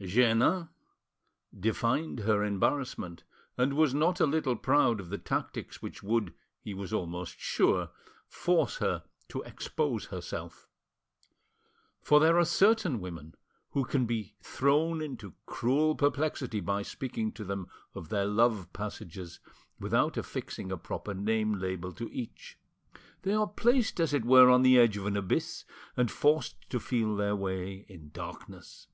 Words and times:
Jeannin 0.00 0.68
divined 1.58 2.20
her 2.20 2.44
embarrassment, 2.44 3.24
and 3.56 3.72
was 3.76 3.92
not 3.92 4.20
a 4.20 4.26
little 4.26 4.54
proud 4.54 5.00
of 5.00 5.08
the 5.10 5.18
tactics 5.18 5.82
which 5.82 6.04
would, 6.04 6.32
he 6.60 6.72
was 6.72 6.92
almost 6.92 7.40
sure; 7.40 7.90
force 8.28 8.76
her 8.76 9.02
to 9.28 9.42
expose 9.42 10.04
herself. 10.04 10.68
For 12.00 12.20
there 12.20 12.38
are 12.38 12.44
certain 12.44 13.00
women 13.00 13.34
who 13.70 13.84
can 13.84 14.06
be 14.06 14.36
thrown 14.40 15.02
into 15.02 15.34
cruel 15.46 15.96
perplexity 15.96 16.60
by 16.60 16.82
speaking 16.82 17.32
to 17.32 17.42
them 17.42 17.66
of 17.92 18.08
their 18.08 18.26
love 18.26 18.72
passages 18.72 19.40
without 19.80 20.16
affixing 20.16 20.70
a 20.70 20.76
proper 20.76 21.12
name 21.12 21.54
label 21.58 21.90
to 21.94 22.08
each. 22.12 22.56
They 23.22 23.32
are 23.34 23.48
placed 23.48 23.98
as 23.98 24.14
it 24.14 24.24
were 24.24 24.48
on 24.48 24.62
the 24.62 24.78
edge 24.78 24.96
of 24.96 25.06
an 25.06 25.16
abyss, 25.16 25.64
and 25.96 26.08
forced 26.08 26.70
to 26.70 26.78
feel 26.78 27.16
their 27.16 27.34
way 27.34 27.84
in 27.88 28.10
darkness. 28.10 28.86